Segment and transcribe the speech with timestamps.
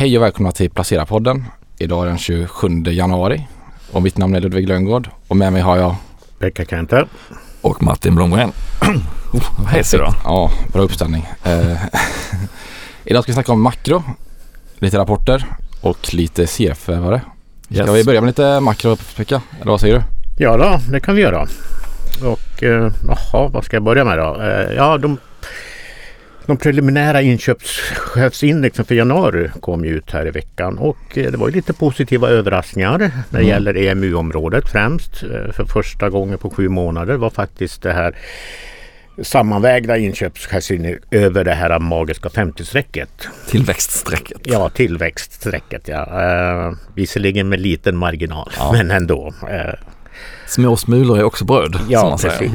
[0.00, 1.44] Hej och välkomna till Placera-podden.
[1.78, 3.46] Idag är den 27 januari
[3.92, 5.94] och mitt namn är Ludvig Lönngård och med mig har jag
[6.38, 7.06] Pekka Kenter.
[7.60, 8.52] Och Martin Blomgren.
[9.32, 10.14] oh, hes idag.
[10.24, 11.26] Ja, bra uppställning.
[11.44, 11.76] Eh,
[13.04, 14.02] idag ska vi snacka om makro,
[14.78, 15.44] lite rapporter
[15.80, 17.20] och lite CF-are.
[17.64, 17.90] Ska Yes.
[17.90, 19.42] vi börja med lite makro Pekka?
[19.60, 20.02] Eller vad säger du?
[20.44, 21.46] Ja då, det kan vi göra.
[22.22, 24.40] Och eh, jaha, vad ska jag börja med då?
[24.42, 25.18] Eh, ja, de,
[26.46, 31.48] de preliminära inköpschefsindexen för januari kom ju ut här i veckan och eh, det var
[31.48, 33.48] ju lite positiva överraskningar när det Mm.
[33.48, 35.22] gäller EMU-området främst.
[35.22, 38.14] Eh, för första gången på sju månader var faktiskt det här
[39.22, 43.28] sammanvägda inköpschefsindex över det här magiska 50-strecket.
[43.48, 44.38] Tillväxtstrecket.
[44.44, 46.22] Ja, tillväxtstrecket ja.
[46.22, 48.72] Eh, visserligen med liten marginal, Ja.
[48.72, 49.32] men ändå.
[49.50, 49.74] Eh,
[50.46, 51.74] Små smulor är också bröd.
[51.74, 52.50] som Ja, man säger.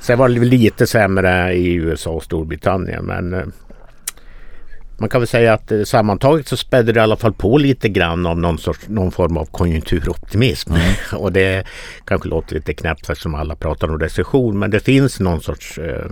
[0.00, 3.46] Sen var det lite sämre i USA och Storbritannien men eh,
[4.98, 7.88] man kan väl säga att eh, sammantaget så spädde det i alla fall på lite
[7.88, 10.72] grann av någon, sorts, någon form av konjunkturoptimism.
[11.12, 11.66] och det
[12.04, 16.10] kanske låter lite knäppt eftersom alla pratar om recession men det finns någon sorts eh,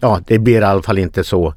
[0.00, 1.54] Ja, det blir i alla fall inte så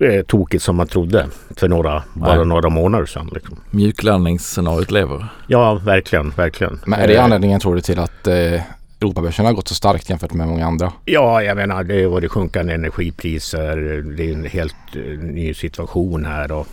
[0.00, 1.26] eh, tokigt som man trodde
[1.56, 2.46] för några, bara Nej.
[2.46, 3.30] några månader sedan.
[3.34, 3.60] Liksom.
[3.70, 5.26] Mjuklandningsscenariot lever.
[5.46, 6.80] Ja, verkligen, verkligen.
[6.86, 8.60] Men är det anledningen tror du till att eh,
[9.00, 10.92] Europabörsen har gått så starkt jämfört med många andra?
[11.04, 13.76] Ja, jag menar det var det sjunkande energipriser.
[14.16, 16.52] Det är en helt eh, ny situation här.
[16.52, 16.66] Och,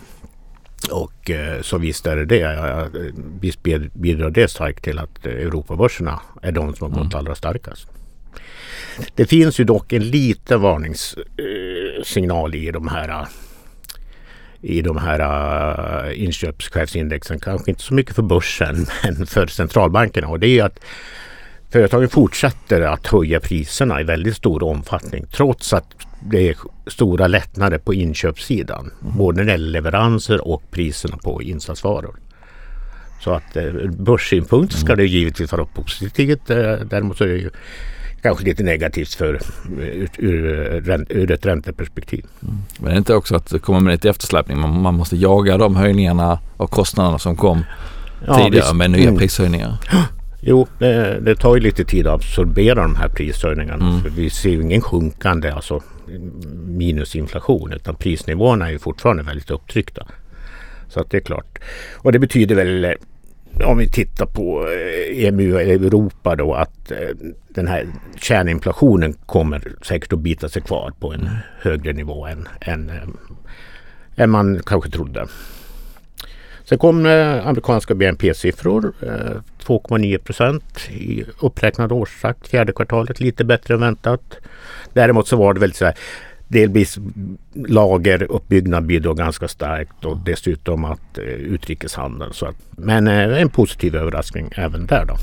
[0.90, 2.90] och eh, så visst är det det.
[3.40, 7.34] Visst bid- bidrar det starkt till att eh, Europabörserna är de som har gått allra
[7.34, 7.88] starkast.
[9.14, 13.26] Det finns ju dock en liten varningssignal i de här
[14.60, 17.40] i de här uh, inköpschefsindexen.
[17.40, 20.28] Kanske inte så mycket för börsen men för centralbankerna.
[20.28, 20.80] Och det är ju att
[21.72, 25.84] Företagen fortsätter att höja priserna i väldigt stor omfattning trots att
[26.30, 28.90] det är stora lättnader på inköpssidan.
[29.00, 32.16] Både när det gäller leveranser och priserna på insatsvaror.
[33.20, 36.50] Så att eh, börssynpunkt ska det givetvis vara positivt.
[36.50, 37.50] Eh, däremot så är det ju
[38.22, 39.40] kanske lite negativt för, eh,
[39.80, 42.24] ur, ur, ur ett ränteperspektiv.
[42.78, 44.58] Men det är inte också att det kommer med lite eftersläpning.
[44.58, 47.64] Man, man måste jaga de höjningarna av kostnaderna som kom
[48.20, 48.74] tidigare visst.
[48.74, 49.16] med nya Mm.
[49.18, 49.76] prishöjningar.
[50.40, 53.88] Jo, det, det tar ju lite tid att absorbera de här prishöjningarna.
[53.88, 54.14] Mm.
[54.16, 55.82] Vi ser ju ingen sjunkande alltså
[56.66, 60.06] minusinflation utan prisnivåerna är ju fortfarande väldigt upptryckta.
[60.88, 61.58] Så att det är klart.
[61.96, 62.92] Och det betyder väl eh,
[63.64, 67.08] om vi tittar på eh, EMU eller Europa då att eh,
[67.48, 67.86] den här
[68.20, 71.28] kärninflationen kommer säkert att bita sig kvar på en
[71.60, 72.90] högre nivå än, än,
[74.16, 75.26] än man kanske trodde.
[76.68, 78.92] Sen kom eh, amerikanska BNP-siffror.
[79.02, 83.20] Eh, 2,9 procent i uppräknad årstakt fjärde kvartalet.
[83.20, 84.36] Lite bättre än väntat.
[84.92, 85.94] Däremot så var det väldigt så här
[86.48, 86.98] delvis
[87.54, 92.32] lageruppbyggnad bidrog ganska starkt och dessutom att eh, utrikeshandeln.
[92.32, 95.16] Så att, men eh, en positiv överraskning även där då.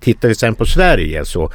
[0.00, 1.50] Tittar vi sen på Sverige så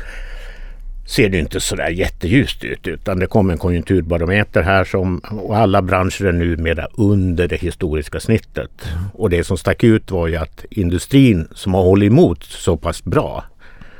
[1.05, 5.81] ser det inte sådär jätteljust ut utan det kom en konjunkturbarometer här som och alla
[5.81, 8.71] branscher är numera under det historiska snittet.
[9.13, 13.03] Och det som stack ut var ju att industrin som har hållit emot så pass
[13.03, 13.43] bra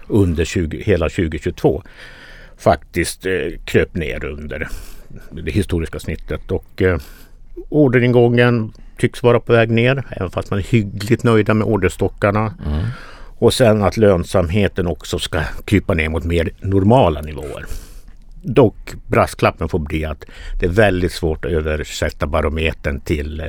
[0.08, 1.84] under 20, hela 2022
[2.58, 3.32] faktiskt eh,
[3.66, 4.68] kröp ner under
[5.32, 6.98] det historiska snittet och eh,
[7.70, 12.54] orderingången tycks vara på väg ner även fast man är hyggligt nöjda med orderstockarna.
[12.66, 12.86] Mm.
[13.44, 17.66] Och sen att lönsamheten också ska krypa ner mot mer normala nivåer.
[18.42, 20.26] Dock brasklappen får bli att
[20.60, 23.46] det är väldigt svårt att översätta barometern till, eh,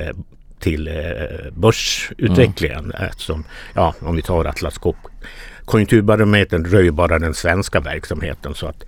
[0.59, 0.93] till eh,
[1.53, 2.91] börsutvecklingen.
[2.91, 5.09] Eftersom, ja, om vi tar Atlas Copco.
[5.65, 8.83] Konjunkturbarometern rör ju bara den svenska verksamheten så att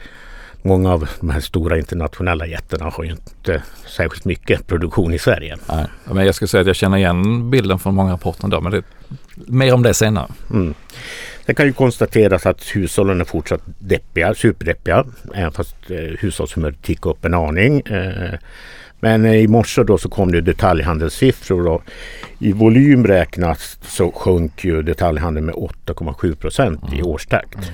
[0.67, 3.63] många av de här stora internationella jättarna har ju inte
[3.97, 5.57] särskilt mycket produktion i Sverige.
[5.69, 5.85] Nej.
[6.03, 8.61] Men jag ska säga att jag känner igen bilden från många rapporter ändå.
[8.61, 8.83] Men det,
[9.35, 10.27] mer om det senare.
[10.51, 10.73] Mm.
[11.45, 15.05] Det kan ju konstateras att hushållen är fortsatt deppiga, superdeppiga.
[15.33, 17.79] Även fast eh, hushållshumöret tickade upp en aning.
[17.79, 18.39] Eh,
[18.99, 21.83] men eh, i morse då så kom det detaljhandelssiffror och
[22.39, 27.71] i volym räknat så sjönk ju detaljhandeln med 8,7 procent i årstakt.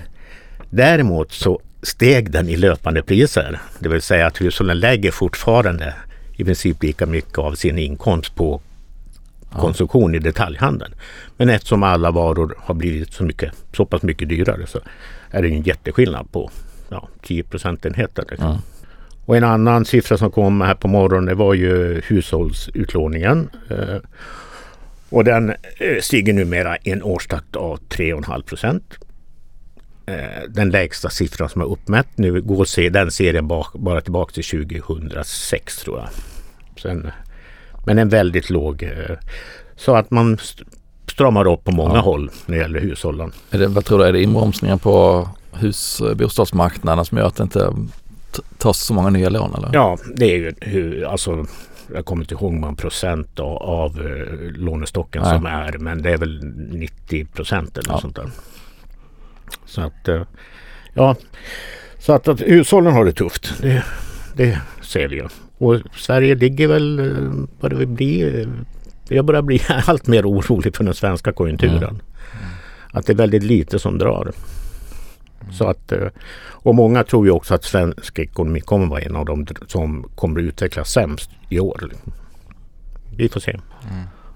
[0.70, 3.60] Däremot så steg den i löpande priser.
[3.80, 5.94] Det vill säga att hushållen lägger fortfarande
[6.36, 8.62] i princip lika mycket av sin inkomst på
[9.60, 10.94] konsumtion i detaljhandeln.
[11.38, 14.80] Men eftersom alla varor har blivit så, mycket, så pass mycket dyrare så
[15.32, 16.52] är det en jätteskillnad på
[16.90, 18.26] ja, 10 procentenheter.
[18.30, 18.50] Liksom.
[18.50, 18.62] Mm.
[19.26, 23.50] Och en annan siffra som kom här på morgonen det var ju hushållsutlåningen.
[23.70, 23.98] Eh,
[25.10, 28.98] och den eh, stiger numera i en årstakt av 3,5 procent.
[30.06, 34.32] Eh, den lägsta siffran som är uppmätt nu går se, den serien bak, bara tillbaka
[34.34, 36.10] till 2006 tror jag.
[36.82, 37.12] Sen
[37.86, 38.84] Men en väldigt låg.
[38.84, 39.16] Eh,
[39.76, 40.64] så att man st-
[41.12, 42.02] stramar upp på många Ja.
[42.02, 43.32] håll när det gäller hushållen.
[43.52, 47.44] Är det, vad tror du, är det inbromsningar på hus bostadsmarknaden som gör att det
[47.44, 47.74] inte
[48.58, 49.70] tas så många nya lån eller?
[49.74, 51.46] Ja, det är ju hur, alltså
[51.96, 55.36] jag kommer inte ihåg många procent av, av eh, lånestocken Nej.
[55.38, 58.00] som är men det är väl 90 procent eller Ja.
[58.02, 58.30] sånt där.
[59.66, 60.22] Så att eh,
[60.94, 61.16] ja,
[62.00, 63.54] så att, att hushållen har det tufft.
[63.62, 63.84] Det,
[64.36, 65.28] det ser vi ju.
[65.58, 68.42] Och Sverige ligger väl eh, vad det vill bli.
[68.42, 68.48] eh,
[69.16, 71.84] Jag börjar bli allt mer orolig för den svenska konjunkturen.
[71.84, 72.02] Mm.
[72.92, 74.32] Att det är väldigt lite som drar.
[75.52, 75.94] Så att,
[76.48, 80.40] och många tror ju också att svensk ekonomi kommer vara en av de som kommer
[80.40, 81.92] att utvecklas sämst i år.
[83.18, 83.60] Vi får se.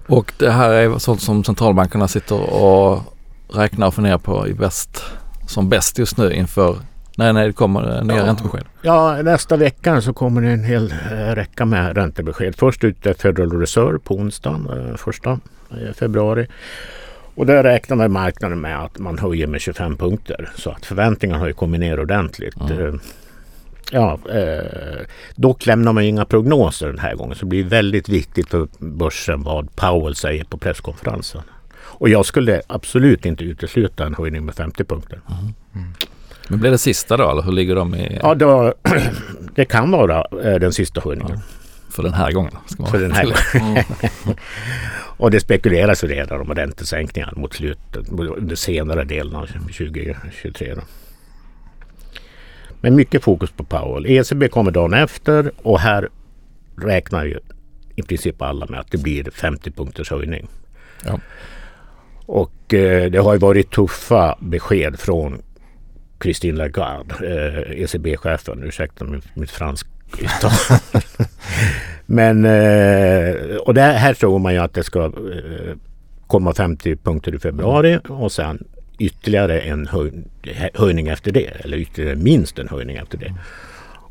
[0.06, 3.02] Och det här är sånt som centralbankerna sitter och
[3.48, 5.02] räknar och funderar på i bäst,
[5.46, 6.76] som bäst just nu inför
[7.16, 8.26] när, när det kommer nya Ja.
[8.26, 8.64] räntebesked.
[8.82, 12.54] Ja, nästa vecka så kommer det en hel eh, räcka med räntebesked.
[12.56, 15.30] Först ut är Federal Reserve på onsdagen, eh, första
[15.70, 16.46] eh, februari.
[17.34, 20.50] Och där räknar man marknaden med att man höjer med 25 punkter.
[20.56, 22.60] Så att förväntningarna har ju kommit ner ordentligt.
[22.70, 22.86] Mm.
[22.86, 22.94] Eh,
[23.92, 25.00] Ja, eh,
[25.36, 27.34] dock lämnar man ju inga prognoser den här gången.
[27.36, 31.42] Så det blir väldigt viktigt för börsen vad Powell säger på presskonferensen.
[31.98, 35.20] Och jag skulle absolut inte utesluta en höjning med 50 punkter.
[36.48, 38.74] Men blir det sista då eller hur ligger de i, Ja, då,
[39.54, 41.38] det kan vara eh, den sista höjningen.
[41.90, 42.52] för den här gången?
[42.66, 43.22] Ska man För den här
[43.52, 43.84] tillägga.
[45.16, 50.74] Och det spekuleras ju redan om räntesänkningar mot slutet, under senare delen av 2023.
[50.74, 50.82] Då.
[52.80, 54.06] Men mycket fokus på Powell.
[54.06, 56.08] ECB kommer dagen efter och här
[56.76, 57.38] räknar ju
[57.96, 60.48] i princip alla med att det blir 50 punkters höjning.
[61.04, 61.20] Ja.
[62.28, 65.42] Och eh, det har ju varit tuffa besked från
[66.22, 68.62] Christine Lagarde, eh, ECB-chefen.
[68.62, 69.86] Ursäkta mitt, mitt fransk
[70.18, 70.50] uttal.
[72.06, 75.76] Men eh, och det här tror man ju att det ska eh,
[76.26, 78.64] komma 50 punkter i februari och sen
[78.98, 80.12] ytterligare en höj,
[80.74, 81.64] höjning efter det.
[81.64, 83.34] Eller ytterligare minst en höjning efter det.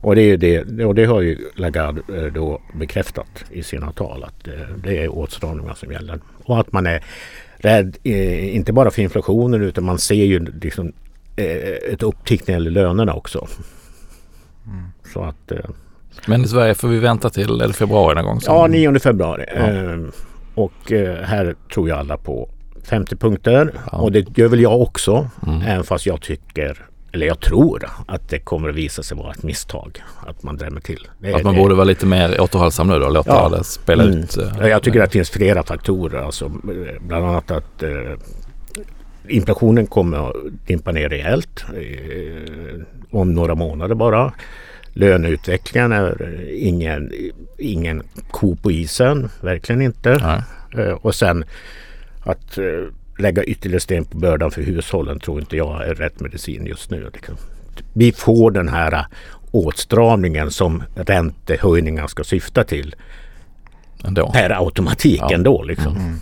[0.01, 4.23] Och det, är det, och det har ju Lagarde eh, då bekräftat i sina tal
[4.23, 4.53] att eh,
[4.83, 6.19] det är åtstramningar som gäller.
[6.43, 7.03] Och att man är
[7.57, 10.93] rädd, eh, inte bara för inflationen utan man ser ju liksom
[11.35, 13.47] eh, ett upptick när det gäller lönerna också.
[15.13, 15.57] Så att eh,
[16.27, 18.41] Men i Sverige får vi vänta till det februari någon gång?
[18.41, 19.45] som- Ja, 9 februari.
[19.47, 19.61] Ja.
[19.61, 20.11] Ehm,
[20.55, 20.91] och
[21.23, 22.49] här tror jag alla på
[22.83, 23.73] 50 punkter.
[23.91, 23.97] Ja.
[23.97, 25.29] Och det gör väl jag också.
[25.47, 25.61] Mm.
[25.61, 29.43] Även fast jag tycker, eller jag tror att det kommer att visa sig vara ett
[29.43, 30.01] misstag.
[30.27, 31.07] Att man drämmer till.
[31.19, 33.09] Det, Att man det- borde vara lite mer återhållsam nu då?
[33.09, 33.49] Låta Ja.
[33.49, 34.17] det spela Mm.
[34.17, 34.37] ut?
[34.37, 36.21] eh, Ja, Jag tycker att det finns flera faktorer.
[36.23, 37.91] Alltså, eh, bland annat att eh,
[39.27, 40.35] inflationen kommer att
[40.67, 42.81] dimpa ner rejält eh,
[43.11, 44.33] om några månader bara.
[44.93, 47.11] Löneutvecklingen är eh, ingen,
[47.57, 50.43] ingen ko på isen, verkligen inte.
[50.77, 51.45] Eh, och sen
[52.23, 52.57] att
[53.17, 57.11] lägga ytterligare sten på bördan för hushållen tror inte jag är rätt medicin just nu.
[57.93, 59.05] Vi får den här eh,
[59.51, 62.95] åtstramningen som räntehöjningar ska syfta till
[64.03, 64.31] Ändå.
[64.31, 65.33] per automatik Ja.
[65.33, 65.63] ändå.
[65.63, 66.19] Liksom.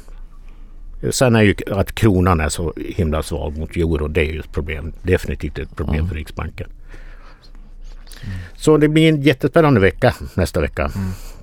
[1.12, 4.07] Sen är ju att kronan är så himla svag mot euro.
[4.07, 4.94] Det är ju ett problem.
[5.03, 6.07] Definitivt ett problem Mm.
[6.09, 6.69] för Riksbanken.
[8.56, 10.91] Så det blir en jättespännande vecka nästa vecka.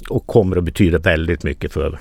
[0.08, 1.98] Och kommer att betyda väldigt mycket för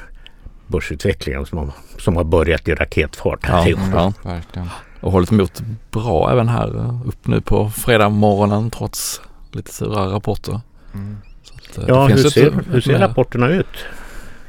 [0.71, 3.80] börsutvecklingen som har, som har börjat i raketfart här Ja, i år.
[3.94, 4.13] ja.
[4.23, 4.69] Verkligen.
[5.01, 5.61] Och hållit emot
[5.92, 10.61] bra även här eh, upp nu på fredag morgonen trots lite sura rapporter.
[10.94, 11.18] Mm.
[11.44, 13.66] Så att, eh, Ja, hur ser, ett hur ser rapporterna ut?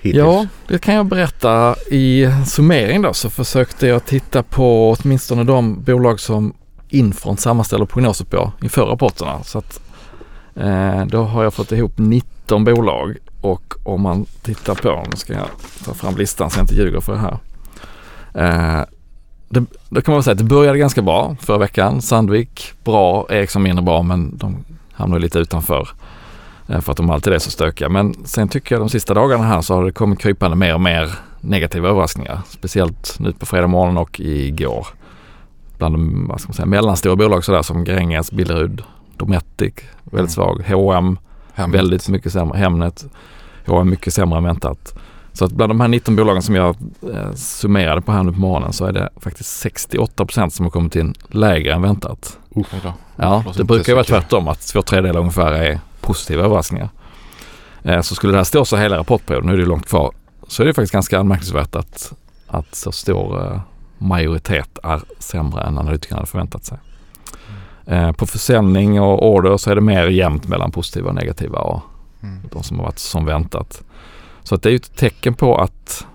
[0.00, 0.18] Hittills?
[0.18, 1.74] Ja, det kan jag berätta.
[1.90, 6.54] I summering då så försökte jag titta på åtminstone de bolag som
[6.88, 9.42] Infront sammanställer prognoser på inför rapporterna.
[9.42, 9.80] Så att,
[10.56, 15.32] eh, då har jag fått ihop 19 bolag och om man tittar på, nu ska
[15.32, 15.46] jag
[15.84, 17.38] ta fram listan så jag inte ljuger för det här.
[18.34, 18.84] Eh,
[19.48, 22.02] det, då kan man väl säga att det började ganska bra förra veckan.
[22.02, 25.88] Sandvik bra, Ericsson mindre bra men de hamnar lite utanför.
[26.68, 27.88] Eh, För att de alltid är så stökiga.
[27.88, 30.80] Men sen tycker jag de sista dagarna här så har det kommit krypande mer och
[30.80, 32.40] mer negativa överraskningar.
[32.48, 34.86] Speciellt nu på fredag morgon och igår.
[35.78, 38.82] Bland de vad ska man säga, mellanstora bolag sådär som Gränges, Billerud,
[39.16, 40.28] Dometic, väldigt Mm.
[40.28, 40.64] svag.
[40.68, 41.18] H&M
[41.54, 41.80] Hemmet.
[41.80, 42.58] väldigt mycket sämre.
[42.58, 43.04] Hemnet,
[43.66, 44.94] H&M mycket sämre än väntat.
[45.32, 46.76] Så att bland de här 19 bolagen som jag
[47.14, 50.96] eh, summerade på här nu på morgonen så är det faktiskt 68% som har kommit
[50.96, 52.38] in lägre än väntat.
[52.82, 52.92] Då.
[53.16, 56.88] Ja, det inte brukar ju vara tvärtom att två tredjedelar ungefär är positiva överraskningar.
[57.82, 60.12] Eh, Så skulle det här stå så hela rapportperioden, nu är det långt kvar,
[60.48, 62.12] så är det faktiskt ganska anmärkningsvärt att,
[62.46, 63.60] att så stor eh,
[63.98, 66.78] majoritet är sämre än analytikerna hade förväntat sig.
[67.86, 71.80] Eh, På försäljning och order så är det mer jämnt mellan positiva och negativa och
[72.22, 72.38] Mm.
[72.52, 73.82] de som har varit som väntat.
[74.42, 76.06] Så att det är ju ett tecken på att,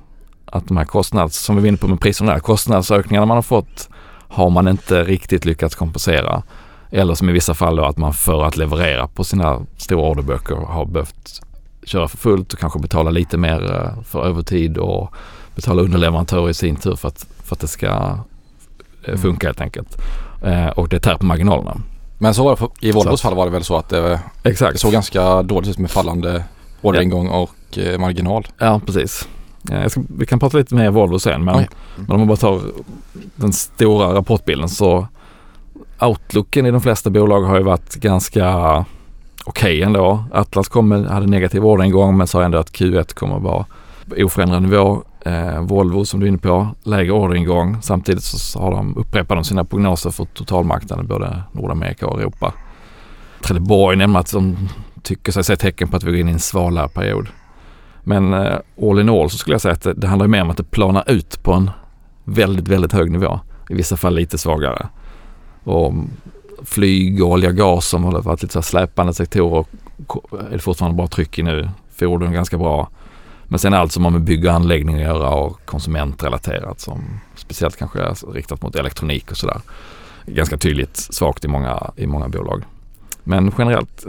[0.46, 3.90] att de här kostnads, som vi var inne på med priserna, kostnadsökningarna man har fått
[4.28, 6.44] har man inte riktigt lyckats kompensera.
[6.92, 10.56] Eller som i vissa fall då att man för att leverera på sina stora orderböcker
[10.56, 11.42] har behövt
[11.84, 15.14] köra för fullt och kanske betala lite mer eh, för övertid och
[15.56, 18.18] betala underleverantörer i sin tur för att, för att det ska eh,
[19.08, 19.18] Mm.
[19.22, 19.98] funka helt enkelt.
[20.44, 21.78] Eh, och det tär på marginalerna.
[22.18, 24.74] Men så var det, på- i Volvos fall var det väl så att det, Exakt.
[24.74, 26.44] det såg ganska dåligt ut med fallande
[26.82, 28.48] orderingång och eh, marginal.
[28.58, 29.28] Ja, precis.
[29.72, 31.70] Eh, ska, vi kan prata lite mer Volvo sen men, Oj.
[31.96, 32.62] men om man bara tar
[33.36, 35.08] den stora rapportbilden så
[36.02, 38.86] outlooken i de flesta bolag har ju varit ganska
[39.46, 40.24] okej ändå.
[40.34, 43.66] Atlas kom med, hade negativ orderingång men sa ändå att Q1 kommer att vara
[44.18, 45.04] oförändrad nivå.
[45.28, 47.82] Eh, Volvo som du är inne på, lägre orderingång.
[47.82, 52.54] Samtidigt så har de, upprepar de sina prognoser för totalmarknaden både Nordamerika och Europa.
[53.44, 54.70] Trelleborg nämner att de
[55.04, 57.28] tycker sig se tecken på att vi går in i en svalare period.
[58.04, 60.50] Men eh, all in all så skulle jag säga att det, det handlar mer om
[60.50, 61.72] att det planar ut på en
[62.24, 63.40] väldigt, väldigt hög nivå.
[63.70, 64.88] I vissa fall lite svagare.
[65.64, 65.94] Och
[66.64, 69.66] flyg, och olja, gas som har varit lite så här släpande sektorer
[70.32, 71.70] är det fortfarande bra tryck i nu.
[71.96, 72.90] Fordon ganska bra.
[73.48, 77.78] Men sen allt som har med bygg och anläggning att göra och konsumentrelaterat som speciellt
[77.78, 79.62] kanske är riktat mot elektronik och sådär.
[80.26, 82.64] Ganska tydligt svagt i många, i många bolag.
[83.24, 84.06] Men generellt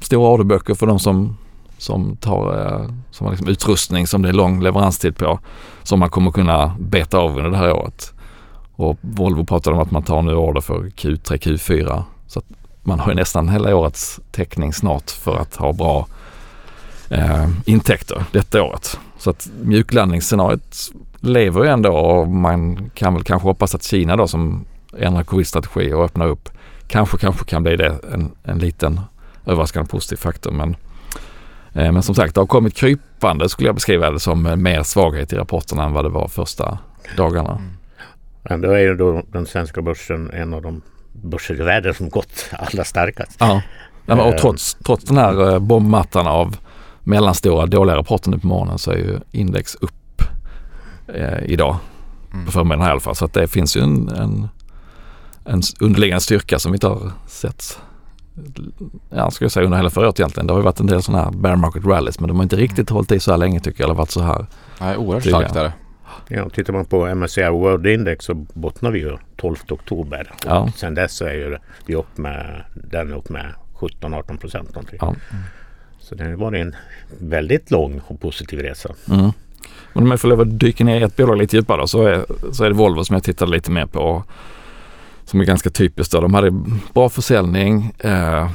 [0.00, 1.36] stora orderböcker för de som
[1.78, 5.38] som tar eh, som har liksom utrustning som det är lång leveranstid på
[5.82, 8.12] som man kommer kunna beta av under det här året.
[8.76, 12.44] Och Volvo pratar om att man tar nu order för Q3, Q4 så att
[12.82, 16.06] man har ju nästan hela årets täckning snart för att ha bra
[17.12, 18.98] eh, intäkter detta året.
[19.18, 24.28] Så att mjuklandningsscenariot lever ju ändå och man kan väl kanske hoppas att Kina då
[24.28, 24.64] som
[24.98, 26.48] ändrar covid-strategi och öppnar upp
[26.86, 29.00] kanske, kanske kan bli det en, en liten
[29.46, 30.50] överraskande positiv faktor.
[30.50, 30.76] Men,
[31.72, 34.82] eh, men som sagt, det har kommit krypande skulle jag beskriva det som eh, mer
[34.82, 36.78] svaghet i rapporterna än vad det var första
[37.16, 37.62] dagarna.
[38.44, 42.50] Ändå är ju då den svenska börsen en av de börser i världen som gått
[42.52, 43.36] allra starkast.
[43.38, 43.62] Ja.
[44.06, 44.40] Ja, men, och Eh.
[44.40, 46.56] trots, trots den här eh, bombmattan av
[47.04, 50.22] mellanstora dåliga rapporter nu på morgonen så är ju index upp
[51.14, 51.76] eh, idag
[52.34, 52.46] Mm.
[52.46, 53.16] på förmiddagen i alla fall.
[53.16, 54.48] Så att det finns ju en, en,
[55.44, 57.78] en underliggande styrka som vi inte har sett
[59.10, 60.46] ja, ska jag säga under hela förra året egentligen.
[60.46, 62.56] Det har ju varit en del sådana här bear market rallies men de har inte
[62.56, 64.46] riktigt hållit i så här länge tycker jag eller varit så här.
[64.80, 65.72] Nej, oerhört starkt är det.
[66.28, 70.32] Ja, tittar man på MSCI World Index så bottnar vi ju 12 oktober.
[70.46, 70.68] Ja.
[70.76, 74.98] Sen dess så är ju vi upp med, den upp med 17-18 procent någonting.
[75.02, 75.14] Ja.
[76.02, 76.76] Så det har varit en
[77.18, 78.94] väldigt lång och positiv resa.
[79.10, 79.32] Mm.
[79.92, 82.26] Men om jag får lov att dyka ner i ett bolag lite djupare så är,
[82.52, 84.24] så är det Volvo som jag tittade lite mer på.
[85.24, 86.20] Som är ganska typiskt då.
[86.20, 86.50] De hade
[86.94, 88.50] bra försäljning eh,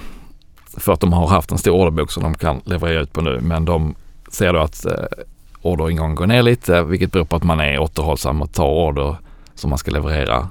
[0.78, 3.40] för att de har haft en stor orderbok som de kan leverera ut på nu.
[3.42, 3.96] Men de
[4.32, 4.92] ser då att eh,
[5.62, 9.16] orderingången går ner lite vilket beror på att man är återhållsam och tar order
[9.56, 10.50] som man ska leverera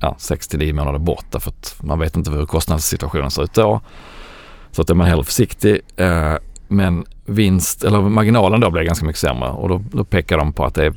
[0.00, 3.54] ja, 6 till 9 månader bort därför att man vet inte hur kostnadssituationen ser ut
[3.54, 3.80] då.
[4.74, 5.80] Så att är man hellre försiktig.
[5.96, 6.34] Eh,
[6.68, 10.64] men vinst, eller marginalen då blir ganska mycket sämre och då, då pekar de på
[10.64, 10.94] att det är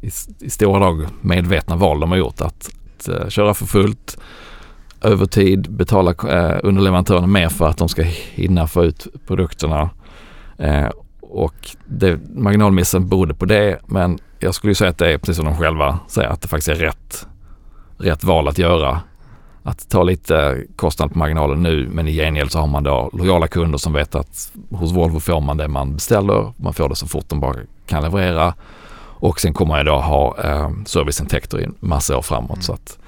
[0.00, 4.18] i, i stora drag medvetna val de har gjort att, att eh, köra för fullt,
[5.02, 8.02] övertid, betala eh, underleverantörerna mer för att de ska
[8.34, 9.90] hinna få ut produkterna.
[10.58, 10.88] Eh,
[11.20, 11.54] och
[11.84, 15.44] det, marginalmissen berodde på det men jag skulle ju säga att det är precis som
[15.44, 17.26] de själva säger att det faktiskt är rätt,
[17.98, 19.00] rätt val att göra.
[19.66, 23.46] Att ta lite kostnad på marginalen nu men i gengäld så har man då lojala
[23.48, 26.52] kunder som vet att hos Volvo får man det man beställer.
[26.56, 27.54] Man får det så fort de bara
[27.86, 28.54] kan leverera.
[29.16, 32.64] Och sen kommer jag då ha eh, serviceintäkter i en massa år framåt.
[32.64, 32.98] Så att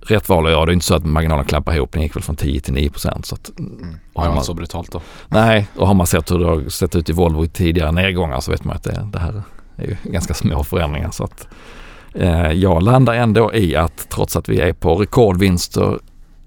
[0.00, 0.66] rätt val att göra.
[0.66, 1.92] Det är inte så att marginalen klampar ihop.
[1.92, 3.26] Den gick väl från 10 till 9 procent.
[3.26, 3.96] Så att, Mm.
[4.14, 5.00] har Har man- så brutalt då?
[5.28, 8.40] nej, och har man sett hur det har sett ut i Volvo i tidigare nedgångar
[8.40, 9.42] så vet man att det, det här
[9.76, 11.10] är ju ganska små förändringar.
[11.10, 11.48] Så att,
[12.54, 15.98] jag landar ändå i att trots att vi är på rekordvinster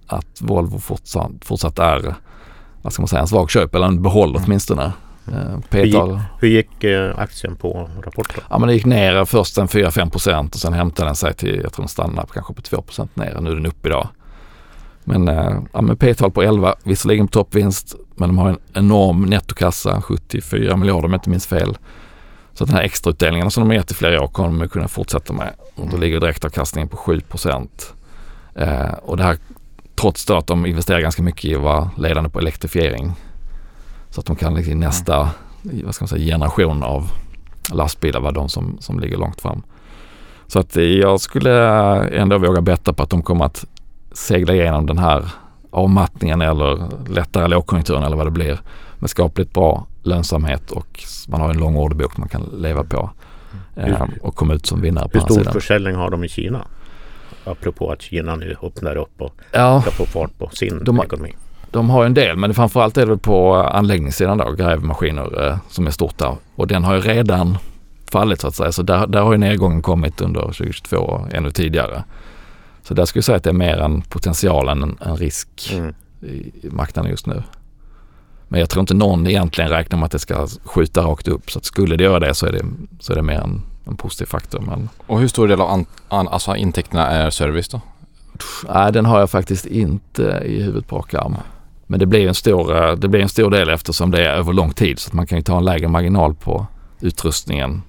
[0.07, 2.15] att Volvo fortsatt, fortsatt är
[2.81, 4.41] vad ska man säga, en svag köp eller en behåll Mm.
[4.45, 4.91] åtminstone.
[5.27, 8.43] Eh, P-tal, Hur gick eh, aktien på rapporten?
[8.49, 11.59] ja men det gick ner först en 4-5 procent och sen hämtade den sig till,
[11.63, 13.37] jag tror den stannade på kanske på 2 procent ner.
[13.41, 14.07] Nu är den uppe idag.
[15.03, 19.21] Men, eh, ja, men P-tal på 11, visserligen på toppvinst, men de har en enorm
[19.21, 21.77] nettokassa, 74 miljarder om jag inte minns fel.
[22.57, 24.87] Så att den här extrautdelningen som de har gett i flera år kommer de kunna
[24.87, 25.53] fortsätta med.
[25.75, 27.93] Och då ligger direktavkastningen på 7 procent.
[28.55, 29.37] Eh, och det här
[29.95, 33.13] trots då att de investerar ganska mycket i att vara ledande på elektrifiering.
[34.09, 35.29] Så att de kan liksom nästa
[35.61, 37.11] vad ska man säga, generation av
[37.73, 39.63] lastbilar vara de som, som ligger långt fram.
[40.47, 41.53] Så att jag skulle
[42.09, 43.65] ändå våga betta på att de kommer att
[44.11, 45.29] segla igenom den här
[45.71, 48.59] avmattningen eller lättare lågkonjunkturen eller vad det blir
[48.99, 53.09] med skapligt bra lönsamhet och man har en lång orderbok man kan leva på.
[53.75, 56.65] Eh, och komma ut som vinnare på Hur stor försäljning har de i Kina?
[57.45, 61.05] Apropå att Kina nu öppnar upp och Ja, ska få fart på sin De har-
[61.05, 61.33] ekonomi.
[61.71, 65.91] de har en del men framförallt är det på anläggningssidan då, grävmaskiner eh, som är
[65.91, 66.35] stort där.
[66.55, 67.57] Och den har ju redan
[68.11, 68.71] fallit så att säga.
[68.71, 72.03] Så där, där har ju nedgången kommit under 2022 och ännu tidigare.
[72.83, 75.71] Så där skulle jag säga att det är mer en potential än en, en risk
[75.73, 75.93] Mm.
[76.21, 76.27] i
[76.61, 77.43] i marknaden just nu.
[78.47, 81.51] Men jag tror inte någon egentligen räknar med att det ska skjuta rakt upp.
[81.51, 82.65] Så att skulle det göra det så är det,
[82.99, 84.59] så är det mer en, en positiv faktor.
[84.59, 87.81] Men Och hur stor del av an, an, alltså intäkterna är service då?
[88.73, 91.35] nej, den har jag faktiskt inte i huvudet på rak arm.
[91.87, 94.53] Men det blir, en stor, eh, det blir en stor del eftersom det är över
[94.53, 94.99] lång tid.
[94.99, 96.67] Så att man kan ju ta en lägre marginal på
[97.01, 97.81] utrustningen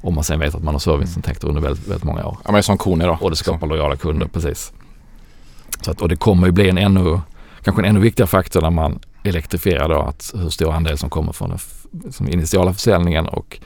[0.00, 2.36] om man sen vet att man har serviceintäkter under väldigt, väldigt många år.
[2.44, 3.18] Ja men som koner då.
[3.20, 4.72] Och det skapar lojala kunder, precis.
[5.80, 7.20] Så att, och det kommer ju bli en ännu,
[7.66, 11.32] kanske en ännu viktigare faktor när man elektrifierar då, att hur stor andel som kommer
[11.32, 11.58] från
[11.90, 13.58] den som initiala försäljningen och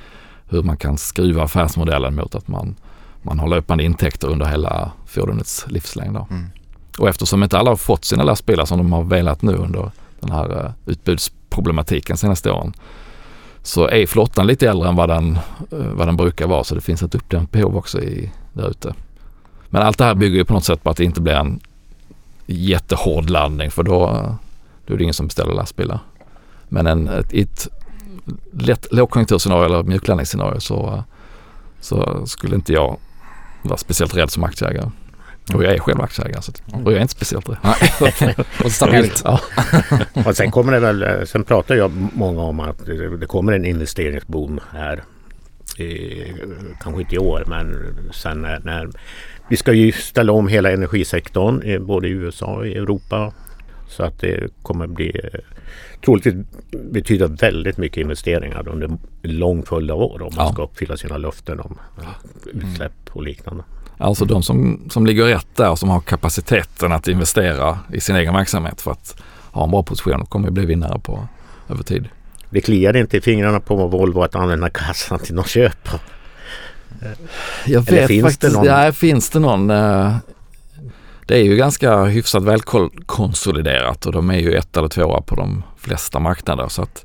[0.48, 2.76] hur man kan skruva affärsmodellen mot att man,
[3.22, 6.14] man har löpande intäkter under hela fordonets livslängd.
[6.14, 6.26] Då.
[6.30, 6.46] Mm.
[6.98, 9.90] Och eftersom inte alla har fått sina lastbilar som de har velat nu under
[10.20, 12.72] den här uh, utbudsproblematiken senaste åren
[13.62, 15.38] så är flottan lite äldre än vad den,
[15.72, 18.94] eh, vad den brukar vara så det finns ett uppdämt behov också i, där ute.
[19.68, 21.60] Men allt det här bygger ju på något sätt på att det inte blir en
[22.54, 24.10] jättehård landning för då,
[24.86, 25.98] då är det ingen som beställer lastbilar.
[26.68, 27.68] Men en, ett, i ett
[28.52, 31.04] lätt lågkonjunkturscenario eller mjuklandningsscenario så,
[31.80, 32.96] så skulle inte jag
[33.62, 34.90] vara speciellt rädd som aktieägare.
[35.54, 37.58] Och jag är själv aktieägare så och jag är inte speciellt rädd.
[38.64, 39.22] Och stabilt.
[39.24, 39.40] Ja.
[40.26, 43.52] Och sen kommer det väl, eh, sen pratar jag många om att det det kommer
[43.52, 45.02] en investeringsboom här.
[45.76, 46.24] I,
[46.80, 48.90] kanske inte i år men sen när, när
[49.50, 53.32] vi ska ju ställa om hela energisektorn i både i USA och i Europa.
[53.88, 55.40] Så att det kommer bli eh,
[56.04, 56.34] troligtvis
[56.92, 60.52] betyda väldigt mycket investeringar under en lång följd av år om man Ja.
[60.52, 62.04] ska uppfylla sina löften om eh,
[62.52, 63.64] utsläpp och liknande.
[63.98, 68.34] Alltså de som, som ligger rätt där, som har kapaciteten att investera i sin egen
[68.34, 69.16] verksamhet för att
[69.52, 71.28] ha en bra position kommer ju bli vinnare på
[71.68, 72.08] över tid.
[72.50, 75.88] Det kliar inte i fingrarna på Volvo att använda kassan till något köp.
[77.66, 78.64] Jag Eller vet finns det faktiskt, någon?
[78.66, 79.70] Ja, finns det någon?
[79.70, 80.16] eh,
[81.26, 85.62] Det är ju ganska hyfsat välkonsoliderat och de är ju ett eller tvåa på de
[85.78, 87.04] flesta marknader så att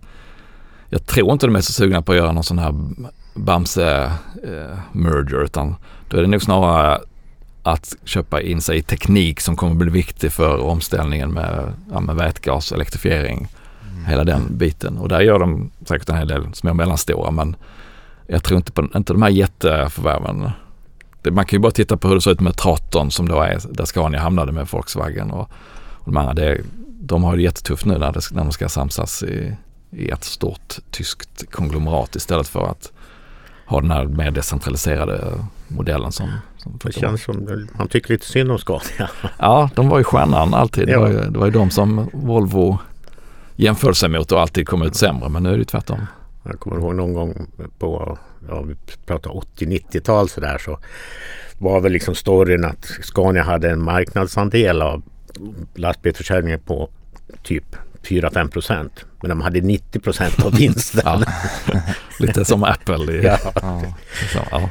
[0.89, 2.73] jag tror inte de är så sugna på att göra någon sån här
[3.33, 5.75] Bamse-merger utan
[6.09, 6.99] då är det nog snarare
[7.63, 12.15] att köpa in sig i teknik som kommer bli viktig för omställningen med, ja, med
[12.15, 13.47] vätgas, elektrifiering,
[14.07, 14.97] hela den biten.
[14.97, 17.55] Och där gör de säkert en hel del små och mellanstora men
[18.27, 20.49] jag tror inte på inte de här jätteförvärven.
[21.21, 23.41] Det, man kan ju bara titta på hur det såg ut med Traton som då
[23.41, 25.51] är där Scania hamnade med Volkswagen och,
[25.91, 26.33] och de andra.
[26.33, 26.61] Det,
[26.99, 29.55] de har det jättetufft nu när, det, när de ska samsas i,
[29.91, 32.91] i ett stort tyskt konglomerat istället för att
[33.65, 38.51] ha den här mer decentraliserade modellen som, som Det känns som man tycker lite synd
[38.51, 39.09] om Scania.
[39.37, 40.87] Ja, de var ju stjärnan alltid.
[40.87, 42.79] Det var ju, det var ju de som Volvo
[43.55, 45.29] jämförde sig mot och alltid kom ut sämre.
[45.29, 45.99] Men nu är det ju tvärtom.
[46.45, 47.47] Jag kommer ihåg någon gång
[47.79, 48.17] på,
[48.49, 50.79] ja vi pratar 80-90-tal sådär så
[51.57, 55.03] var väl liksom storyn att Scania hade en marknadsandel av
[55.75, 56.89] lastbilsförsäljningen på
[57.43, 59.05] typ 4-5 procent.
[59.21, 61.01] Men de hade 90 procent av vinsten.
[61.05, 61.21] Ja.
[62.19, 63.13] Lite som Apple.
[63.13, 63.37] I, Ja.
[63.55, 63.81] Ja.
[64.33, 64.69] Så, ja.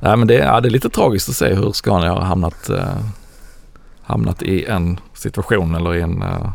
[0.00, 2.98] Nej, men det, ja, det är lite tragiskt att se hur Scania har hamnat, eh,
[4.02, 6.50] hamnat i en situation eller i en, eh,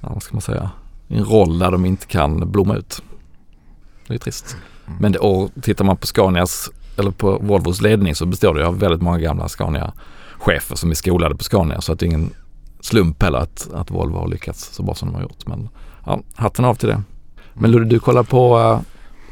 [0.00, 0.70] vad ska man säga,
[1.08, 3.02] en roll där de inte kan blomma ut.
[4.08, 4.56] Det är trist.
[5.00, 8.78] Men det, och tittar man på Scanias, eller på Volvos ledning så består det av
[8.78, 12.30] väldigt många gamla Scania-chefer som är skolade på Scania så att det är ingen
[12.80, 15.46] slump heller att, att Volvo har lyckats så bra som de har gjort.
[15.46, 15.68] Men
[16.06, 17.02] ja, hatten av till det.
[17.54, 18.80] Men Ludde, du kollar på, eh,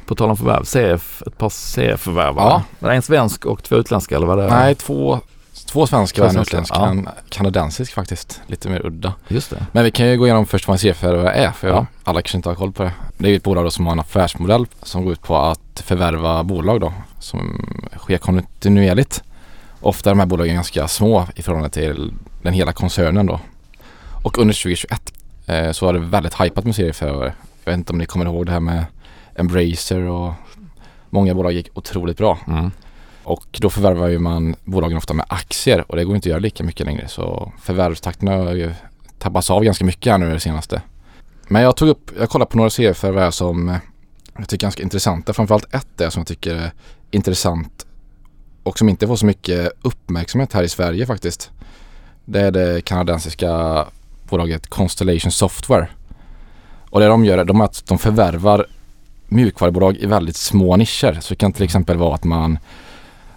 [0.07, 2.35] på tal om förvärv, CF, ett par CF-förvärv?
[2.37, 2.63] Ja.
[2.79, 5.21] Var det en svensk och två utländska eller vad det Nej, två,
[5.67, 6.75] två svenska Två och en utländsk.
[6.77, 6.89] ja.
[6.89, 8.41] En kanadensisk faktiskt.
[8.47, 9.15] Lite mer udda.
[9.29, 9.67] Just det.
[9.73, 11.87] Men vi kan ju gå igenom först vad en CFR är för Ja.
[12.05, 12.93] alla kanske inte har koll på det.
[13.19, 16.45] Det är ett bolag då som har en affärsmodell som går ut på att förvärva
[16.45, 17.67] bolag då som
[17.99, 19.23] sker kontinuerligt.
[19.81, 22.13] Ofta är de här bolagen ganska små i förhållande till
[22.43, 23.41] den hela koncernen då.
[24.25, 25.13] Och under 2021
[25.47, 27.33] eh, så var det väldigt hypat med serieförvärvare.
[27.65, 28.85] Jag vet inte om ni kommer ihåg det här med
[29.35, 30.33] Embracer och
[31.11, 32.39] många bolag gick otroligt bra.
[32.47, 32.71] Mm.
[33.25, 36.41] Och då förvärvar ju man bolagen ofta med aktier och det går inte att göra
[36.41, 37.09] lika mycket längre.
[37.09, 38.73] Så förvärvstakten har ju
[39.19, 40.83] tappats av ganska mycket här nu det senaste.
[41.49, 43.79] Men jag tog upp, jag kollade på några serieförvärv som
[44.39, 45.33] jag tycker är ganska intressanta.
[45.33, 46.73] Framförallt ett är som jag tycker är
[47.11, 47.87] intressant
[48.63, 51.51] och som inte får så mycket uppmärksamhet här i Sverige faktiskt.
[52.25, 53.85] Det är det kanadensiska
[54.29, 55.89] bolaget Constellation Software.
[56.91, 58.67] Och det de gör är att de förvärvar
[59.29, 61.21] mjukvarubolag i väldigt små nischer.
[61.21, 62.59] Så det kan till exempel vara att man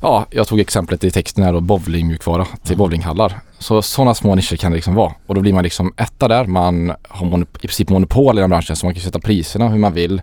[0.01, 2.77] Ja, jag tog exemplet i texten här då, bowlingmjukvara till Mm.
[2.77, 3.39] bowlinghallar.
[3.59, 5.13] Så sådana små nischer kan det liksom vara.
[5.27, 6.45] Och då blir man liksom etta där.
[6.45, 9.93] Man har i princip monopol i den branschen så man kan sätta priserna hur man
[9.93, 10.21] vill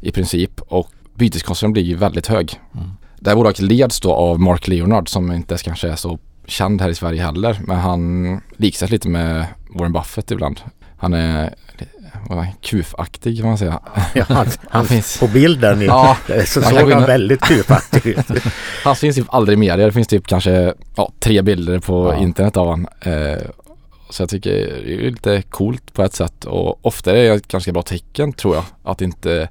[0.00, 0.60] i princip.
[0.60, 2.60] Och byteskostnaden blir ju väldigt hög.
[2.74, 2.90] Mm.
[3.20, 6.88] Det här bolaget leds då av Mark Leonard som inte kanske är så känd här
[6.88, 7.58] i Sverige heller.
[7.66, 10.60] Men han likställs lite med Warren Buffett ibland.
[10.98, 11.54] Han är
[12.62, 13.80] kufaktig kan man säga.
[14.14, 18.26] Ja, han, han, finns- på bilden Ja, så såg han och- väldigt kufaktig ut.
[18.84, 19.76] Han syns typ aldrig i media.
[19.86, 22.22] Det finns typ kanske ja, tre bilder på Ja.
[22.22, 22.86] internet av han.
[23.00, 23.38] Eh,
[24.10, 27.48] så jag tycker det är lite coolt på ett sätt och ofta är det ett
[27.48, 28.64] ganska bra tecken tror jag.
[28.82, 29.48] Att inte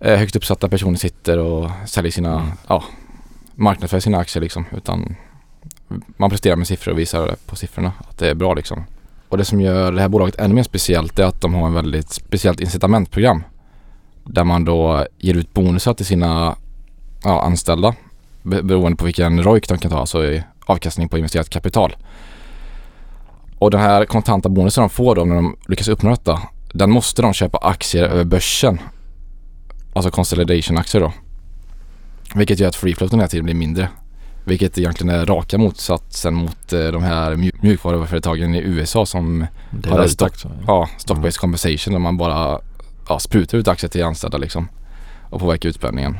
[0.00, 2.50] eh, högt uppsatta personer sitter och säljer sina, Mm.
[2.68, 2.84] ja,
[3.54, 4.64] marknadsför sina aktier liksom.
[4.76, 5.16] Utan
[6.16, 8.84] man presterar med siffror och visar på siffrorna att det är bra liksom.
[9.34, 11.74] Och det som gör det här bolaget ännu mer speciellt är att de har en
[11.74, 13.42] väldigt speciellt incitamentprogram.
[14.24, 16.56] Där man då ger ut bonusar till sina
[17.24, 17.94] ja, anställda
[18.42, 21.96] beroende på vilken ROIC de kan ta, alltså i avkastning på investerat kapital.
[23.58, 26.42] Och den här kontanta bonusen de får då när de lyckas uppnå detta,
[26.74, 28.80] den måste de köpa aktier över börsen.
[29.94, 31.12] Alltså consolidation-aktier då.
[32.34, 33.88] Vilket gör att free floaten hela tiden blir mindre.
[34.44, 39.90] Vilket egentligen är raka motsatsen mot eh, de här mjuk- mjukvaruföretagen i USA som Det
[39.90, 40.50] väldigt stock- också.
[40.66, 42.60] ja, stock-based compensation där man bara
[43.08, 44.68] ja, sprutar ut aktier till anställda liksom
[45.30, 46.16] och påverkar utspänningen.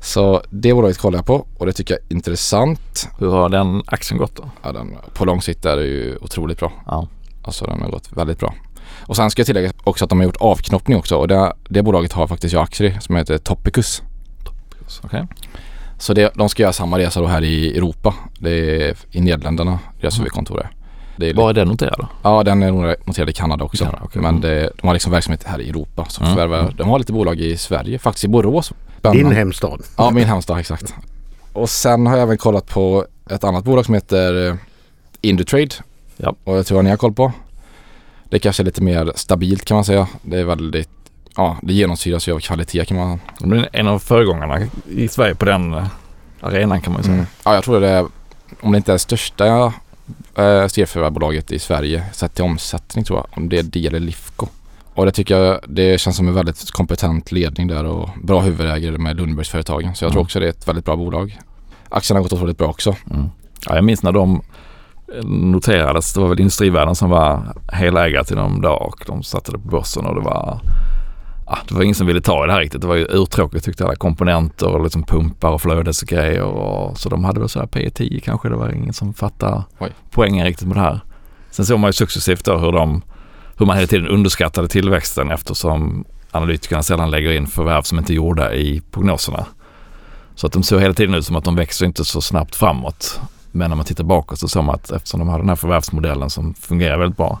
[0.00, 3.08] Så det bolaget kollar jag på och det tycker jag är intressant.
[3.18, 4.50] Hur har den aktien gått då?
[4.62, 6.72] Ja, den, på lång sikt är det ju otroligt bra.
[6.86, 7.08] Ja.
[7.42, 8.54] Alltså den har gått väldigt bra.
[9.00, 11.82] Och sen ska jag tillägga också att de har gjort avknoppning också och det, det
[11.82, 14.02] bolaget har faktiskt jag aktier i som heter Topicus.
[15.02, 15.26] Okej.
[15.98, 18.14] Så det, de ska göra samma resa då här i Europa.
[18.38, 20.20] Det är i Nederländerna, deras Mm.
[20.22, 20.70] huvudkontor är.
[21.18, 22.08] Det är Var är den noterad då?
[22.22, 22.70] Ja, den är
[23.06, 23.84] noterad i Kanada också.
[23.84, 24.22] Kanada, okej.
[24.22, 26.04] Men det, de har liksom verksamhet här i Europa.
[26.08, 26.72] Så Mm, förvärvar, mm.
[26.76, 28.68] De har lite bolag i Sverige, faktiskt i Borås.
[28.68, 29.36] Din Spännande.
[29.36, 29.82] hemstad.
[29.96, 30.94] Ja, min hemstad exakt.
[31.52, 34.54] Och sen har jag även kollat på ett annat bolag som heter eh,
[35.20, 35.74] Indutrade.
[36.16, 36.34] Ja.
[36.44, 37.32] Och jag tror att ni har koll på.
[38.30, 40.08] Det kanske är lite mer stabilt kan man säga.
[40.22, 40.88] Det är väldigt,
[41.36, 45.34] ja det genomsyras ju av kvalitet kan man De är en av föregångarna i Sverige
[45.34, 45.86] på den eh,
[46.40, 47.14] arenan kan man ju säga.
[47.14, 47.26] Mm.
[47.44, 48.06] Ja, jag tror det är,
[48.60, 49.46] om det inte är det största
[50.34, 53.26] eh, serieförvärvarbolaget i Sverige sett till omsättning tror jag.
[53.38, 54.46] Om det är det eller Lifco.
[54.94, 58.98] Och det tycker jag, det känns som en väldigt kompetent ledning där och bra huvudägare
[58.98, 59.94] med Lundbergsföretagen.
[59.94, 60.24] Så jag tror Mm.
[60.26, 61.38] också det är ett väldigt bra bolag.
[61.88, 62.96] Aktierna har gått otroligt bra också.
[63.10, 63.26] Mm.
[63.66, 64.42] Ja, jag minns när de
[65.22, 66.12] noterades.
[66.14, 69.68] Det var väl Industrivärden som var helägare till dem då och de satte det på
[69.68, 70.60] börsen och det var
[71.46, 72.80] ah, det var ingen som ville ta i det här riktigt.
[72.80, 77.24] Det var ju urtråkigt tyckte alla komponenter och liksom pumpar och flödesgrejer och så de
[77.24, 78.48] hade väl så här P 10 kanske.
[78.48, 79.92] Det var ingen som fattade Oj.
[80.10, 81.00] poängen riktigt med det här.
[81.50, 83.02] Sen såg man ju successivt då hur de
[83.58, 88.14] hur man hela tiden underskattade tillväxten eftersom analytikerna sällan lägger in förvärv som inte är
[88.14, 89.46] gjorda i prognoserna.
[90.34, 93.20] Så att de såg hela tiden ut som att de växer inte så snabbt framåt.
[93.52, 96.30] Men när man tittar bakåt så såg man att eftersom de har den här förvärvsmodellen
[96.30, 97.40] som fungerar väldigt bra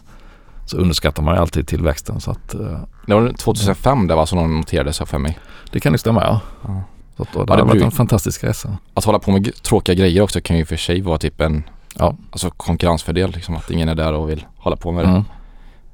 [0.66, 2.20] så underskattar man ju alltid tillväxten.
[2.20, 5.38] Så att eh, Det var 2005 det var som de noterades här för mig.
[5.72, 6.40] det kan ju stämma ja.
[6.62, 6.82] Ja.
[7.16, 8.76] Så att, och det Ja, det har varit en fantastisk resa.
[8.94, 11.64] Att hålla på med tråkiga grejer också kan ju för sig vara typ en
[11.98, 12.16] Ja.
[12.30, 13.30] alltså konkurrensfördel.
[13.30, 15.10] Liksom, att ingen är där och vill hålla på med det.
[15.10, 15.24] Mm.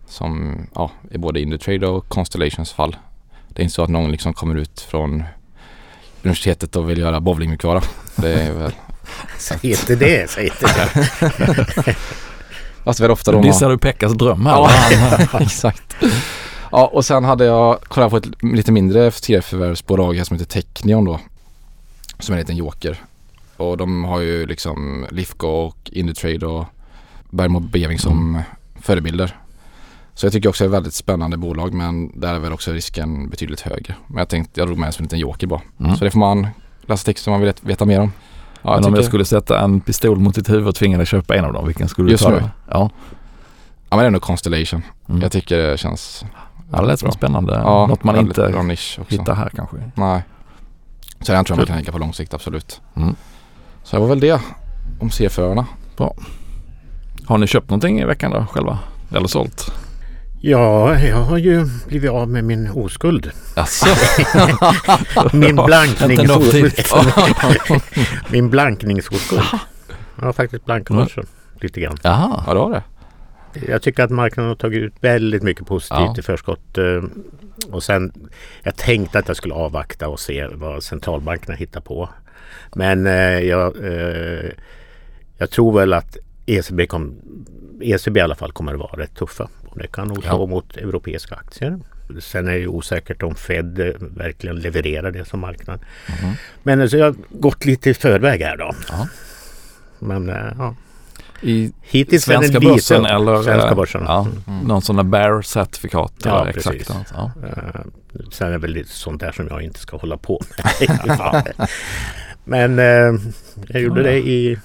[0.07, 2.97] Som ja, i både Indutrade och Constellations fall.
[3.49, 5.25] Det är inte så att någon liksom kommer ut från
[6.23, 7.83] universitetet och vill göra bowlingmjukvara.
[8.17, 8.73] Det är väl,
[9.39, 11.97] Säg inte det, säg inte det.
[12.85, 14.53] fast väl ofta Då dissar du Pekkas dröm här.
[14.53, 14.71] Ja,
[15.41, 15.97] exakt.
[16.73, 21.05] Ja, och sen hade jag kollat på ett lite mindre serieförvärvsbolag här som heter Technion
[21.05, 21.21] då.
[22.19, 22.99] Som är en liten joker.
[23.57, 26.65] Och de har ju liksom Lifco och Indutrade och
[27.31, 28.43] Bergmo Beving som
[28.81, 29.37] förebilder.
[30.15, 32.73] Så jag tycker också det är ett väldigt spännande bolag men där är väl också
[32.73, 33.95] risken betydligt högre.
[34.07, 35.61] Men jag tänkte, jag drog med som en liten joker bara.
[35.81, 35.97] Mm.
[35.97, 36.47] Så det får man
[36.87, 38.13] läsa text om man vill veta mer om.
[38.63, 41.37] Ja, Men om jag skulle sätta en pistol mot ditt huvud och tvinga dig köpa
[41.37, 42.41] en av dem, vilken skulle du Just ta nu?
[42.41, 42.51] då?
[42.71, 42.91] Ja.
[43.91, 44.83] ja men det är nog Constellation.
[45.09, 45.21] Mm.
[45.21, 46.25] Jag tycker det känns
[46.73, 47.13] ja, det lät som bra.
[47.13, 47.55] spännande.
[47.55, 48.63] Ja, Något man inte bra
[49.09, 49.77] hittar här kanske.
[49.95, 50.23] Nej.
[51.21, 52.81] Så den tror jag man kan tänka på lång sikt, absolut.
[52.95, 53.15] Mm.
[53.83, 54.41] Så det var väl det
[55.01, 55.67] om C-förarna.
[57.27, 58.79] Har ni köpt någonting i veckan då själva?
[59.15, 59.73] Eller sålt?
[60.45, 63.31] Ja, jag har ju blivit av med min oskuld.
[63.57, 63.87] Alltså.
[65.33, 66.73] Min blankningsoskuld.
[68.31, 69.43] min blankningsoskuld.
[70.19, 71.27] Jag har faktiskt blankat börsen
[71.61, 71.97] lite grann.
[72.03, 72.45] Jaha.
[72.47, 72.83] Ja, det det.
[73.73, 76.15] Jag tycker att marknaden har tagit ut väldigt mycket positivt Ja.
[76.19, 76.79] i förskott.
[76.79, 77.03] eh,
[77.71, 78.13] Och sen,
[78.63, 82.09] jag tänkte att jag skulle avvakta och se vad centralbankerna hittar på.
[82.75, 84.51] Men eh, jag, eh,
[85.39, 87.15] jag tror väl att ECB, kom,
[87.83, 89.49] ECB i alla fall kommer att vara rätt tuffa.
[89.75, 90.29] Det kan nog Ja.
[90.31, 91.79] slå mot europeiska aktier.
[92.21, 95.85] Sen är det ju osäkert om Fed eh, verkligen levererar det som marknaden.
[96.23, 96.33] Mhm.
[96.63, 98.73] Men alltså, jag har gått lite i förväg här då.
[98.89, 99.09] Ja.
[99.99, 100.75] Men eh, ja,
[101.43, 103.43] I hittills svenska börsen eller?
[103.43, 104.03] Svenska eh, börsen.
[104.07, 104.67] Ja, Mm.
[104.67, 106.13] någon sån där bear-certifikat?
[106.25, 106.95] Ja, eller exakt precis.
[106.95, 107.31] något, Ja.
[107.47, 107.81] Eh,
[108.33, 111.53] Sen är det väl lite sånt där som jag inte ska hålla på med.
[112.45, 113.21] Men eh,
[113.69, 114.07] jag gjorde Ja.
[114.07, 114.59] det i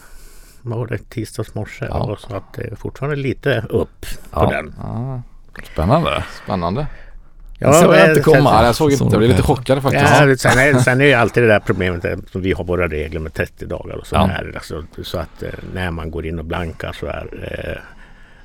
[0.75, 1.85] var det, tisdags morse.
[1.89, 1.95] Ja.
[2.03, 4.01] Och så att det är fortfarande lite upp
[4.31, 4.49] på Ja.
[4.51, 4.75] den.
[4.81, 5.21] Ah,
[5.73, 6.23] Spännande.
[6.43, 6.87] spännande.
[7.59, 8.49] Den såg jag inte sen- komma.
[8.53, 9.03] Ja, jag såg inte.
[9.03, 10.05] Jag blev lite chockad faktiskt.
[10.19, 13.19] Ja, sen, är, sen är ju alltid det där problemet som vi har våra regler
[13.19, 14.29] med 30 dagar och så Ja.
[14.55, 17.81] Alltså, så att eh, när man går in och blankar så är eh,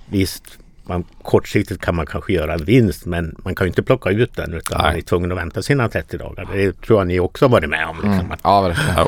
[0.07, 4.11] visst man, kortsiktigt kan man kanske göra en vinst men man kan ju inte plocka
[4.11, 4.87] ut den utan Nej.
[4.91, 6.49] man är tvungen att vänta sina 30 dagar.
[6.53, 7.97] Det tror jag ni också har varit med om.
[7.97, 8.13] Liksom.
[8.13, 8.33] Mm.
[8.33, 9.07] Att, Ja, verkligen.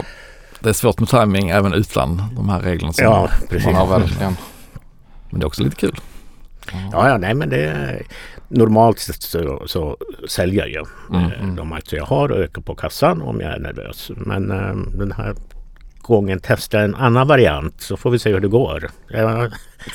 [0.65, 0.71] Ja.
[0.71, 2.93] Det är svårt med timing även utan de här reglerna.
[2.93, 3.69] Som ja, precis.
[3.73, 4.37] Ja, verkligen.
[5.31, 6.01] Men det är också lite kul.
[6.93, 8.03] Ja, ja, nej men det är,
[8.49, 9.97] normalt så, så
[10.29, 11.57] säljer jag Mm, eh, mm.
[11.57, 14.11] de aktier jag har och ökar på kassan om jag är nervös.
[14.17, 15.35] Men eh, den här
[15.99, 18.91] gången testar jag en annan variant så får vi se hur det går.
[19.09, 19.53] Jag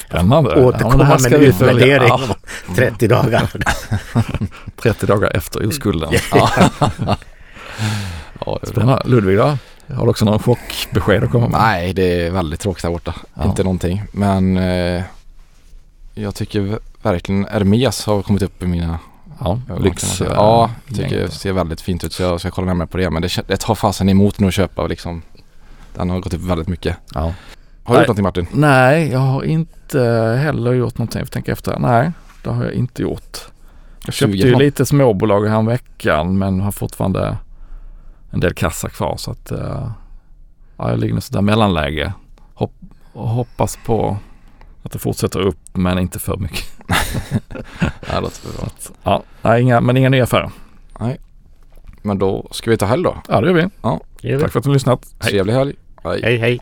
[0.08, 0.50] Spännande.
[0.80, 2.22] Ja, här ska med en utvärdering Ja,
[2.68, 3.50] om 30 dagar.
[4.82, 6.10] 30 dagar efter oskulden.
[6.32, 6.50] Ja.
[8.46, 8.60] Ja.
[8.64, 9.04] Spännande.
[9.06, 9.58] Ludvig då?
[9.94, 11.60] Har du också någon chockbesked att komma med?
[11.60, 13.16] Nej, det är väldigt tråkigt där borta.
[13.34, 13.44] Ja.
[13.46, 14.04] Inte någonting.
[14.12, 15.04] Men eh,
[16.14, 19.00] jag tycker verkligen Hermes har kommit upp i mina
[19.40, 20.22] Ja, lyx.
[20.22, 22.98] eh, Ja, jag tycker det ser väldigt fint ut så jag ska kolla närmare på
[22.98, 23.10] det.
[23.10, 25.22] Men det, det tar fasen emot nu att köpa liksom.
[25.96, 26.98] Den har gått upp väldigt mycket.
[27.14, 27.22] Ja.
[27.22, 27.34] Har du
[27.94, 27.98] Nej.
[28.00, 28.48] gjort någonting Martin?
[28.52, 30.00] Nej, jag har inte
[30.44, 31.20] heller gjort någonting.
[31.20, 31.80] Jag tänker efter.
[31.80, 32.12] Nej,
[32.44, 33.38] det har jag inte gjort.
[34.06, 37.38] Jag köpte ju lite småbolag här veckan men har fortfarande
[38.30, 39.92] en del kassa kvar så att eh,
[40.78, 42.14] ja, jag ligger i sådär mellanläge.
[42.54, 42.74] Hopp,
[43.14, 44.18] och hoppas på
[44.84, 46.66] att det fortsätter upp men inte för mycket.
[47.80, 48.66] Ja, det låter bra.
[48.66, 50.52] Att, ja, nej, inga, men inga nya affärer.
[52.02, 53.18] Men då ska vi ta helg då.
[53.28, 53.68] Ja, det gör vi.
[54.22, 54.40] Vi.
[54.40, 55.16] Tack för att du har lyssnat.
[55.20, 55.32] Hej.
[55.32, 55.76] Trevlig helg.
[56.04, 56.22] Hej.
[56.24, 56.60] Hej hej.